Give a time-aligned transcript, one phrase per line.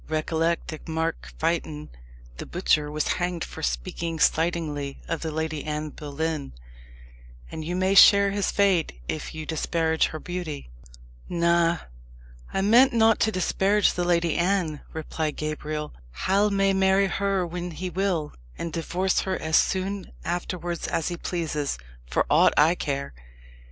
[0.09, 1.89] "Recollect that Mark Fytton,
[2.37, 6.53] the butcher, was hanged for speaking slightingly of the Lady Anne Boleyn;
[7.51, 10.71] and you may share his fate if you disparage her beauty."
[11.29, 11.77] "Na
[12.51, 15.93] I meant not to disparage the Lady Anne," replied Gabriel.
[16.23, 21.15] "Hal may marry her when he will, and divorce her as soon afterwards as he
[21.17, 21.77] pleases,
[22.07, 23.13] for aught I care.